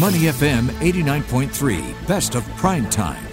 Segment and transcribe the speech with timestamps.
[0.00, 3.24] Money FM 89.3, best of prime time.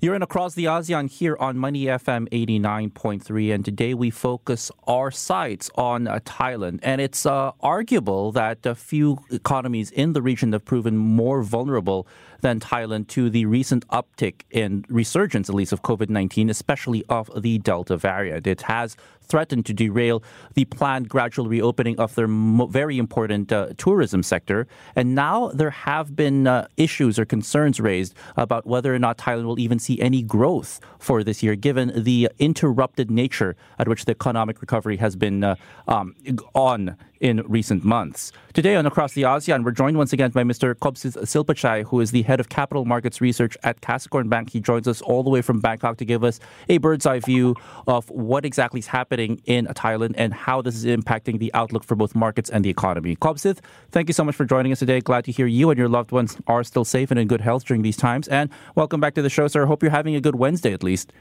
[0.00, 5.10] You're in Across the ASEAN here on Money FM 89.3, and today we focus our
[5.10, 6.80] sights on uh, Thailand.
[6.82, 12.06] And it's uh, arguable that a few economies in the region have proven more vulnerable
[12.44, 17.30] than Thailand to the recent uptick in resurgence, at least, of COVID 19, especially of
[17.42, 18.46] the Delta variant.
[18.46, 20.22] It has threatened to derail
[20.52, 24.66] the planned gradual reopening of their mo- very important uh, tourism sector.
[24.94, 29.44] And now there have been uh, issues or concerns raised about whether or not Thailand
[29.44, 34.12] will even see any growth for this year, given the interrupted nature at which the
[34.12, 35.56] economic recovery has been uh,
[35.88, 36.14] um,
[36.54, 38.32] on in recent months.
[38.52, 40.74] Today on Across the ASEAN, we're joined once again by Mr.
[40.74, 44.50] Kobsit Silpachai, who is the head of capital markets research at Kasikorn Bank.
[44.50, 47.54] He joins us all the way from Bangkok to give us a bird's eye view
[47.86, 51.94] of what exactly is happening in Thailand and how this is impacting the outlook for
[51.96, 53.16] both markets and the economy.
[53.16, 53.58] Kobsit,
[53.90, 55.00] thank you so much for joining us today.
[55.00, 57.64] Glad to hear you and your loved ones are still safe and in good health
[57.64, 58.28] during these times.
[58.28, 59.66] And welcome back to the show, sir.
[59.66, 61.12] Hope you're having a good Wednesday at least.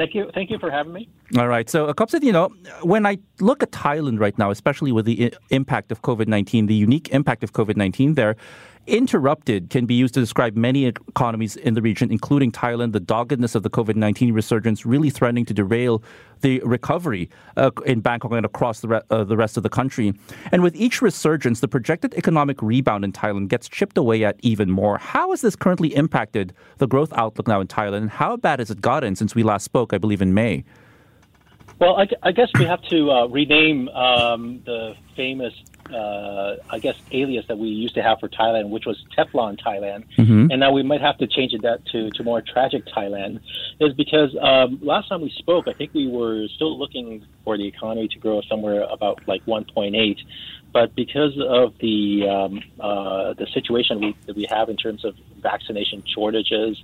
[0.00, 0.30] Thank you.
[0.32, 1.10] Thank you for having me.
[1.36, 1.68] All right.
[1.68, 2.48] So, uh, Kobsit, you know,
[2.82, 6.66] when I look at Thailand right now, especially with the I- impact of COVID 19,
[6.66, 8.34] the unique impact of COVID 19 there,
[8.86, 12.92] interrupted can be used to describe many economies in the region, including Thailand.
[12.92, 16.02] The doggedness of the COVID 19 resurgence really threatening to derail
[16.40, 20.14] the recovery uh, in Bangkok and across the, re- uh, the rest of the country.
[20.52, 24.70] And with each resurgence, the projected economic rebound in Thailand gets chipped away at even
[24.70, 24.98] more.
[24.98, 27.98] How has this currently impacted the growth outlook now in Thailand?
[27.98, 30.64] And how bad has it gotten since we last spoke, I believe, in May?
[31.78, 35.54] Well, I, I guess we have to uh, rename um, the famous,
[35.92, 40.04] uh, I guess, alias that we used to have for Thailand, which was Teflon Thailand,
[40.18, 40.50] Mm-hmm.
[40.50, 43.40] and now we might have to change it that to, to more tragic Thailand.
[43.80, 47.66] Is because um, last time we spoke, I think we were still looking for the
[47.66, 50.18] economy to grow somewhere about like 1.8,
[50.72, 55.14] but because of the um, uh, the situation we, that we have in terms of
[55.42, 56.82] vaccination shortages,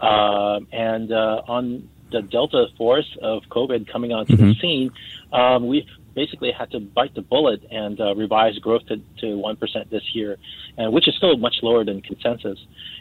[0.00, 4.90] um and uh, on the Delta force of COVID coming onto the scene,
[5.32, 9.90] um, we've basically had to bite the bullet and uh, revise growth to, to 1%
[9.90, 10.36] this year,
[10.76, 12.58] and which is still much lower than consensus.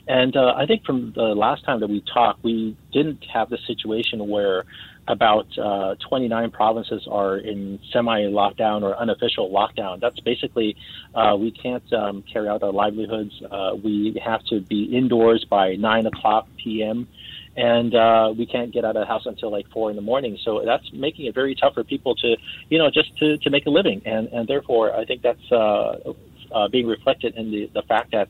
[0.07, 3.57] And uh, I think from the last time that we talked, we didn't have the
[3.67, 4.65] situation where
[5.07, 9.99] about uh, 29 provinces are in semi-lockdown or unofficial lockdown.
[9.99, 10.75] That's basically
[11.15, 13.33] uh, we can't um, carry out our livelihoods.
[13.49, 17.07] Uh, we have to be indoors by 9 o'clock p.m
[17.55, 20.37] and uh, we can't get out of the house until like four in the morning.
[20.43, 22.37] So that's making it very tough for people to,
[22.69, 26.13] you know, just to, to make a living, and and therefore I think that's uh,
[26.51, 28.29] uh, being reflected in the the fact that.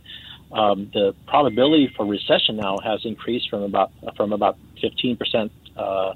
[0.51, 6.15] Um, the probability for recession now has increased from about from about 15 percent uh,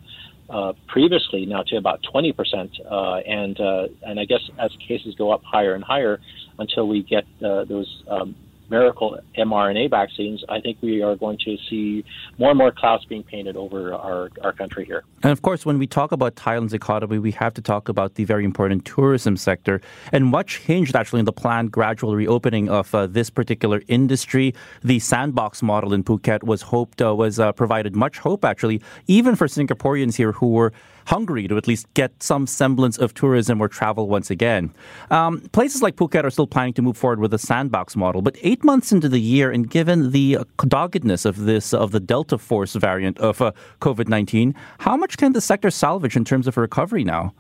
[0.50, 5.16] uh, previously now to about 20 percent, uh, and uh, and I guess as cases
[5.16, 6.20] go up higher and higher
[6.60, 8.36] until we get uh, those um,
[8.70, 12.04] miracle mRNA vaccines, I think we are going to see
[12.38, 15.04] more and more clouds being painted over our, our country here.
[15.22, 18.26] And of course, when we talk about Thailand's economy, we have to talk about the
[18.26, 19.82] very important tourism sector.
[20.12, 24.54] And much hinged actually in the planned gradual reopening of uh, this particular industry.
[24.84, 29.36] The sandbox model in Phuket was hoped, uh, was uh, provided much hope actually, even
[29.36, 30.74] for Singaporeans here who were
[31.06, 34.74] hungry to at least get some semblance of tourism or travel once again.
[35.12, 38.38] Um, places like Phuket are still planning to move forward with a sandbox model, but
[38.54, 42.38] eight months into the year, and given the uh, doggedness of this of the Delta
[42.38, 46.56] Force variant of uh, COVID nineteen, how much can the sector salvage in terms of
[46.56, 47.34] recovery now?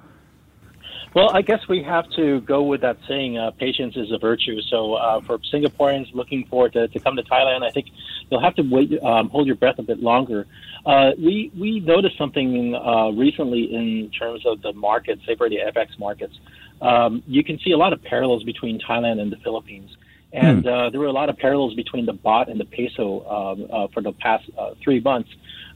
[1.13, 4.59] Well, I guess we have to go with that saying, uh, patience is a virtue.
[4.61, 7.85] So uh, for Singaporeans looking forward to, to come to Thailand, I think
[8.31, 10.47] you'll have to wait, um, hold your breath a bit longer.
[10.87, 15.59] Uh, we we noticed something uh, recently in terms of the markets, say for the
[15.75, 16.35] FX markets.
[16.81, 19.91] Um, you can see a lot of parallels between Thailand and the Philippines.
[20.33, 23.67] And uh, there were a lot of parallels between the baht and the peso um,
[23.71, 25.29] uh, for the past uh, three months.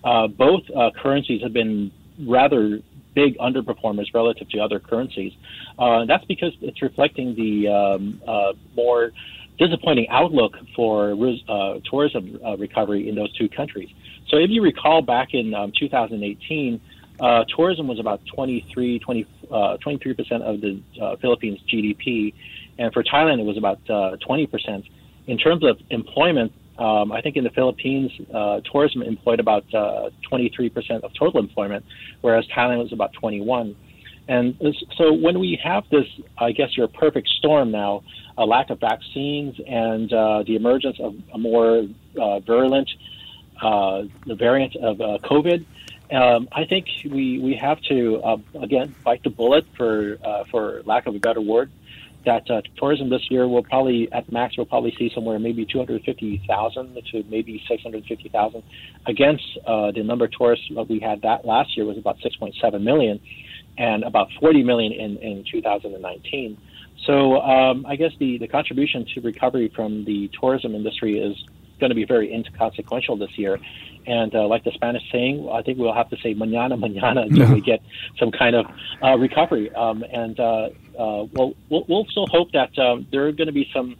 [0.04, 2.82] Uh, both uh, currencies have been rather
[3.14, 5.34] big underperformers relative to other currencies.
[5.78, 9.12] Uh, that's because it's reflecting the um, uh, more
[9.58, 13.90] disappointing outlook for uh, tourism uh, recovery in those two countries.
[14.28, 16.82] So if you recall back in um, 2018,
[17.20, 22.34] uh, tourism was about 23, 20, uh, 23% of the uh, Philippines GDP,
[22.78, 24.84] and for Thailand it was about uh, 20%.
[25.28, 30.10] In terms of employment, um, I think in the Philippines, uh, tourism employed about uh,
[30.32, 31.86] 23% of total employment,
[32.22, 33.76] whereas Thailand was about 21.
[34.30, 34.56] And
[34.98, 36.06] so when we have this,
[36.38, 38.04] I guess your perfect storm now,
[38.38, 41.88] a lack of vaccines and uh, the emergence of a more
[42.20, 42.90] uh, virulent
[43.62, 45.66] uh, variant of uh, COVID,
[46.12, 50.82] um, I think we, we have to uh, again bite the bullet for uh, for
[50.86, 51.70] lack of a better word,
[52.28, 57.02] that uh, tourism this year will probably at max we'll probably see somewhere maybe 250,000
[57.12, 58.64] to maybe 650,000
[59.08, 62.82] against uh, the number of tourists that we had that last year was about 6.7
[62.84, 63.20] million
[63.78, 66.58] and about 40 million in, in 2019.
[67.06, 71.38] So um, I guess the, the contribution to recovery from the tourism industry is
[71.80, 73.60] going to be very inconsequential this year.
[74.08, 77.54] And uh, like the Spanish saying, I think we'll have to say mañana, mañana until
[77.54, 77.82] we get
[78.18, 78.66] some kind of
[79.04, 79.74] uh, recovery.
[79.76, 83.54] Um, and uh, uh, we'll, we'll, we'll still hope that um, there are going to
[83.54, 83.98] be some.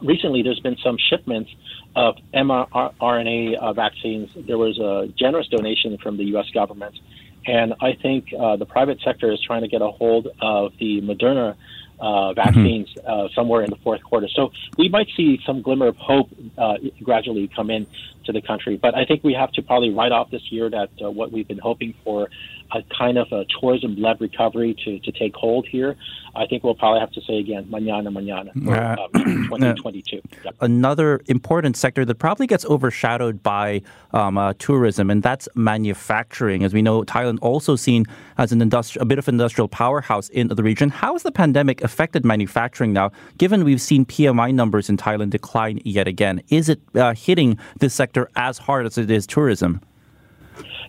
[0.00, 1.50] Recently, there's been some shipments
[1.94, 4.30] of mRNA uh, vaccines.
[4.34, 6.50] There was a generous donation from the U.S.
[6.50, 6.98] government,
[7.46, 11.00] and I think uh, the private sector is trying to get a hold of the
[11.02, 11.56] Moderna
[12.02, 13.08] uh, vaccines mm-hmm.
[13.08, 14.28] uh, somewhere in the fourth quarter.
[14.34, 17.86] So we might see some glimmer of hope uh, gradually come in
[18.24, 18.76] to the country.
[18.76, 21.48] But I think we have to probably write off this year that uh, what we've
[21.48, 22.28] been hoping for
[22.72, 25.96] a kind of a tourism-led recovery to, to take hold here.
[26.34, 30.20] I think we'll probably have to say again, mañana, mañana, for, um, 2022.
[30.44, 30.50] Yeah.
[30.60, 33.82] Another important sector that probably gets overshadowed by
[34.12, 36.64] um, uh, tourism, and that's manufacturing.
[36.64, 38.06] As we know, Thailand also seen
[38.38, 40.88] as an industri- a bit of an industrial powerhouse in the region.
[40.88, 45.80] How has the pandemic affected manufacturing now, given we've seen PMI numbers in Thailand decline
[45.84, 46.42] yet again?
[46.48, 49.80] Is it uh, hitting this sector as hard as it is tourism?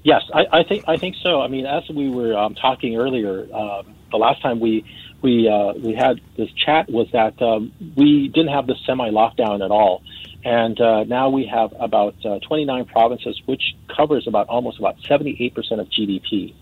[0.03, 1.41] Yes, I, I think I think so.
[1.41, 4.85] I mean, as we were um, talking earlier, um, the last time we
[5.21, 9.63] we uh, we had this chat was that um, we didn't have the semi lockdown
[9.63, 10.03] at all,
[10.43, 13.63] and uh, now we have about uh, 29 provinces, which
[13.95, 16.53] covers about almost about 78 percent of GDP.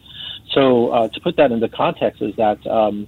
[0.53, 3.07] So uh, to put that into context, is that um,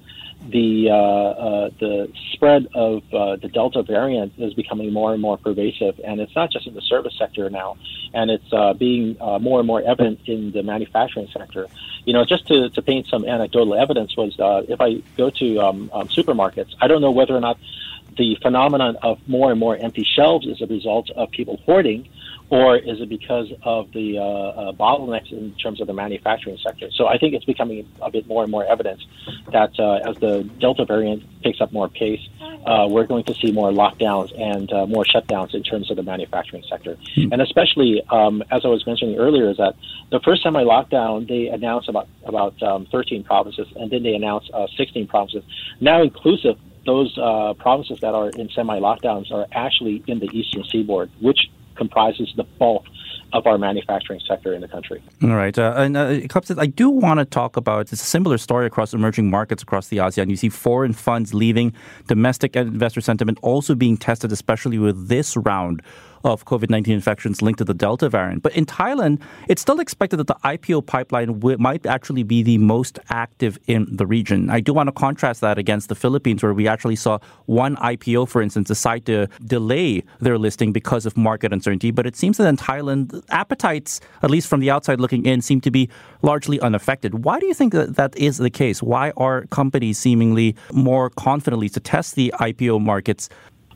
[0.49, 5.37] the uh, uh, the spread of uh, the Delta variant is becoming more and more
[5.37, 7.77] pervasive, and it's not just in the service sector now,
[8.13, 11.67] and it's uh, being uh, more and more evident in the manufacturing sector.
[12.05, 14.35] You know, just to, to paint some anecdotal evidence was
[14.67, 17.57] if I go to um, um, supermarkets, I don't know whether or not
[18.17, 22.07] the phenomenon of more and more empty shelves is a result of people hoarding
[22.53, 26.87] or is it because of the uh, uh, bottlenecks in terms of the manufacturing sector?
[26.91, 29.01] So I think it's becoming a bit more and more evident
[29.51, 32.21] that uh, as the Delta variant picks up more pace,
[32.67, 36.03] uh, we're going to see more lockdowns and uh, more shutdowns in terms of the
[36.03, 36.95] manufacturing sector.
[37.17, 37.33] Mm-hmm.
[37.33, 39.73] And especially, um, as I was mentioning earlier, is that
[40.11, 44.51] the first time semi-lockdown they announced about about um, 13 provinces, and then they announced
[44.53, 45.43] uh, 16 provinces.
[45.81, 51.09] Now inclusive those uh, provinces that are in semi-lockdowns are actually in the eastern seaboard,
[51.19, 52.85] which comprises the bulk
[53.33, 55.01] of our manufacturing sector in the country.
[55.23, 55.57] All right.
[55.57, 56.19] Uh, and uh,
[56.57, 59.97] I do want to talk about it's a similar story across emerging markets across the
[59.97, 60.29] ASEAN.
[60.29, 61.73] You see foreign funds leaving,
[62.07, 65.81] domestic investor sentiment also being tested, especially with this round
[66.23, 68.43] of COVID 19 infections linked to the Delta variant.
[68.43, 72.57] But in Thailand, it's still expected that the IPO pipeline w- might actually be the
[72.57, 74.49] most active in the region.
[74.49, 78.29] I do want to contrast that against the Philippines, where we actually saw one IPO,
[78.29, 81.91] for instance, decide to delay their listing because of market uncertainty.
[81.91, 85.61] But it seems that in Thailand, appetites, at least from the outside looking in, seem
[85.61, 85.89] to be
[86.21, 87.25] largely unaffected.
[87.25, 88.81] Why do you think that that is the case?
[88.81, 93.29] Why are companies seemingly more confidently to test the IPO markets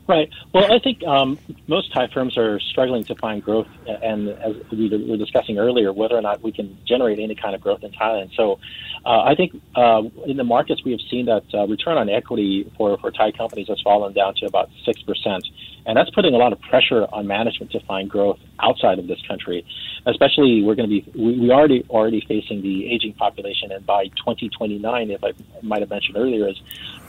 [0.08, 0.30] Right.
[0.54, 4.88] Well, I think um, most Thai firms are struggling to find growth, and as we
[5.06, 8.34] were discussing earlier, whether or not we can generate any kind of growth in Thailand.
[8.34, 8.58] So,
[9.04, 12.72] uh, I think uh, in the markets we have seen that uh, return on equity
[12.78, 15.46] for, for Thai companies has fallen down to about six percent,
[15.84, 19.20] and that's putting a lot of pressure on management to find growth outside of this
[19.28, 19.66] country.
[20.06, 24.06] Especially, we're going to be we, we already already facing the aging population, and by
[24.06, 26.58] 2029, if I might have mentioned earlier, is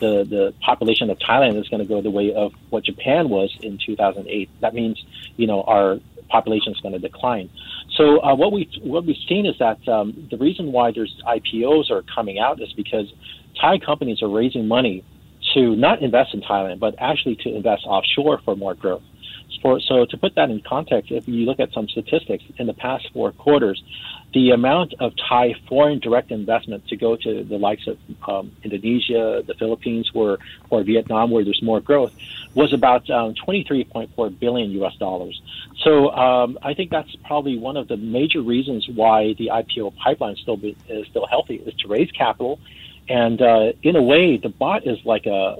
[0.01, 3.49] the the population of Thailand is going to go the way of what Japan was
[3.61, 4.49] in 2008.
[4.61, 5.01] That means
[5.37, 7.49] you know our population is going to decline.
[7.97, 11.89] So uh, what we what we've seen is that um, the reason why there's IPOs
[11.91, 13.07] are coming out is because
[13.59, 15.03] Thai companies are raising money
[15.53, 19.01] to not invest in Thailand, but actually to invest offshore for more growth.
[19.61, 22.73] For, so to put that in context, if you look at some statistics in the
[22.73, 23.81] past four quarters,
[24.33, 29.43] the amount of Thai foreign direct investment to go to the likes of um, Indonesia,
[29.45, 30.37] the Philippines, where,
[30.69, 32.13] or Vietnam, where there's more growth,
[32.53, 34.95] was about um, 23.4 billion U.S.
[34.97, 35.41] dollars.
[35.83, 40.35] So um, I think that's probably one of the major reasons why the IPO pipeline
[40.35, 42.59] still be, is still healthy is to raise capital
[43.09, 45.57] and uh, in a way, the baht is like a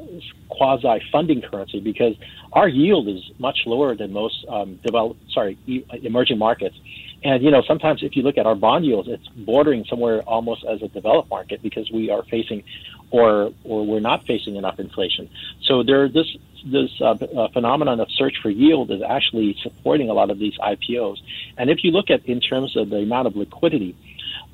[0.49, 2.15] quasi funding currency because
[2.53, 5.57] our yield is much lower than most um, developed, sorry,
[6.03, 6.75] emerging markets.
[7.23, 10.63] And you know, sometimes if you look at our bond yields, it's bordering somewhere almost
[10.63, 12.63] as a developed market because we are facing,
[13.11, 15.27] or or we're not facing enough inflation.
[15.63, 16.27] So there, this
[16.65, 20.57] this uh, uh, phenomenon of search for yield is actually supporting a lot of these
[20.59, 21.17] IPOs.
[21.57, 23.95] And if you look at in terms of the amount of liquidity,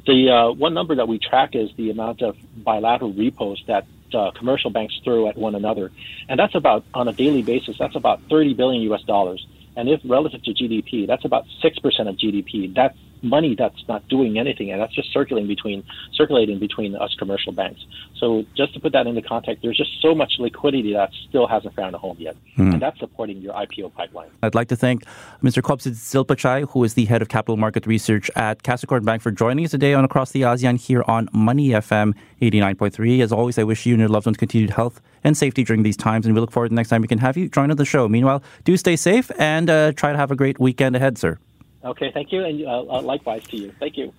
[0.06, 4.32] the uh, one number that we track is the amount of bilateral repos that uh,
[4.32, 5.92] commercial banks throw at one another,
[6.30, 7.77] and that's about on a daily basis.
[7.77, 9.01] That's about 30 billion U.S.
[9.04, 9.46] dollars.
[9.75, 12.74] And if relative to GDP, that's about six percent of GDP.
[12.74, 17.51] That's money that's not doing anything, and that's just circulating between circulating between us commercial
[17.51, 17.86] banks.
[18.17, 21.75] So just to put that into context, there's just so much liquidity that still hasn't
[21.75, 22.74] found a home yet, hmm.
[22.74, 24.29] and that's supporting your IPO pipeline.
[24.43, 25.03] I'd like to thank
[25.43, 25.62] Mr.
[25.62, 29.65] Kobsit Silpachai, who is the head of capital market research at Kasikorn Bank, for joining
[29.65, 33.22] us today on Across the ASEAN here on Money FM 89.3.
[33.22, 35.98] As always, I wish you and your loved ones continued health and safety during these
[35.98, 37.77] times, and we look forward to the next time we can have you join on
[37.77, 38.07] the show.
[38.07, 41.39] Meanwhile, do stay safe and uh, try to have a great weekend ahead, sir.
[41.86, 43.74] Okay, thank you, and uh, uh, likewise to you.
[43.80, 44.13] Thank you.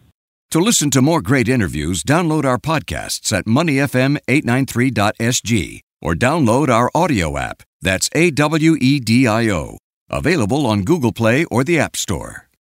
[0.53, 7.37] To listen to more great interviews, download our podcasts at moneyfm893.sg or download our audio
[7.37, 7.65] app.
[7.83, 9.79] That's A W E D I O.
[10.09, 12.46] Available on Google Play or the App Store.